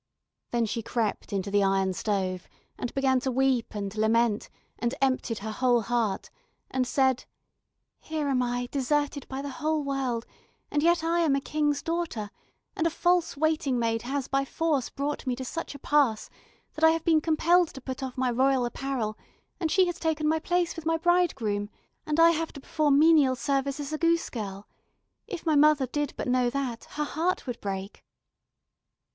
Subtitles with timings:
[0.49, 5.37] Then she crept into the iron stove, and began to weep and lament, and emptied
[5.45, 6.31] her whole heart,
[6.71, 7.25] and said:
[7.99, 10.25] "Here am I deserted by the whole world,
[10.71, 12.31] and yet I am a King's daughter,
[12.75, 16.31] and a false waiting maid has by force brought me to such a pass
[16.73, 19.19] that I have been compelled to put off my royal apparel,
[19.59, 21.69] and she has taken my place with my bridegroom,
[22.07, 24.67] and I have to perform menial service as a goose girl.
[25.27, 28.03] If my mother did but know that, her heart would break."